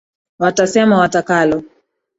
[0.39, 1.63] Watasema watakalo